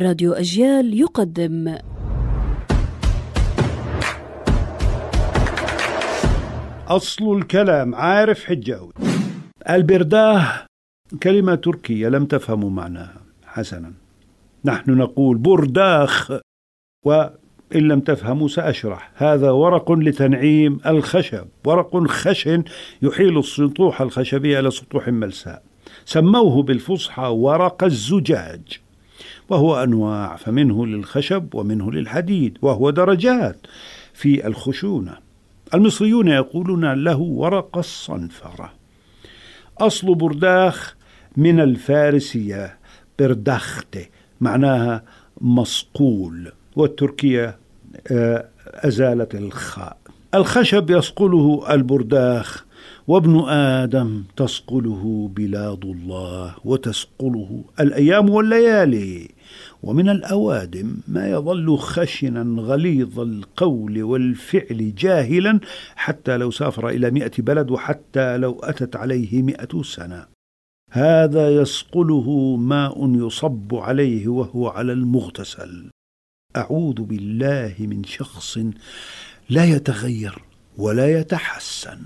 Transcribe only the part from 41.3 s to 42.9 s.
من الفارسية